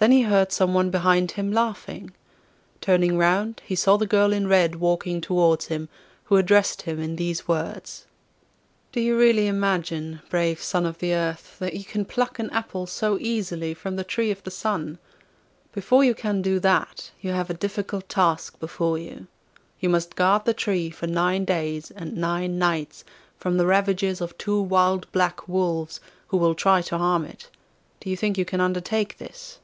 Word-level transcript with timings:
Then 0.00 0.12
he 0.12 0.22
heard 0.22 0.52
some 0.52 0.74
one 0.74 0.90
behind 0.92 1.32
him 1.32 1.50
laughing. 1.50 2.12
Turning 2.80 3.18
round, 3.18 3.62
he 3.66 3.74
saw 3.74 3.96
the 3.96 4.06
girl 4.06 4.32
in 4.32 4.46
red 4.46 4.76
walking 4.76 5.20
towards 5.20 5.66
him, 5.66 5.88
who 6.26 6.36
addressed 6.36 6.82
him 6.82 7.00
in 7.00 7.16
these 7.16 7.48
words: 7.48 8.06
'Do 8.92 9.00
you 9.00 9.18
really 9.18 9.48
imagine, 9.48 10.20
brave 10.30 10.62
son 10.62 10.86
of 10.86 10.98
the 10.98 11.14
earth, 11.14 11.56
that 11.58 11.74
you 11.74 11.82
can 11.82 12.04
pluck 12.04 12.38
an 12.38 12.48
apple 12.50 12.86
so 12.86 13.18
easily 13.20 13.74
from 13.74 13.96
the 13.96 14.04
Tree 14.04 14.30
of 14.30 14.40
the 14.44 14.52
Sun? 14.52 14.98
Before 15.72 16.04
you 16.04 16.14
can 16.14 16.42
do 16.42 16.60
that, 16.60 17.10
you 17.20 17.32
have 17.32 17.50
a 17.50 17.54
difficult 17.54 18.08
task 18.08 18.60
before 18.60 18.98
you. 18.98 19.26
You 19.80 19.88
must 19.88 20.14
guard 20.14 20.44
the 20.44 20.54
tree 20.54 20.90
for 20.90 21.08
nine 21.08 21.44
days 21.44 21.90
and 21.90 22.16
nine 22.16 22.56
nights 22.56 23.02
from 23.36 23.56
the 23.56 23.66
ravages 23.66 24.20
of 24.20 24.38
two 24.38 24.62
wild 24.62 25.10
black 25.10 25.48
wolves, 25.48 25.98
who 26.28 26.36
will 26.36 26.54
try 26.54 26.82
to 26.82 26.98
harm 26.98 27.24
it. 27.24 27.50
Do 27.98 28.08
you 28.08 28.16
think 28.16 28.38
you 28.38 28.44
can 28.44 28.60
undertake 28.60 29.18
this? 29.18 29.58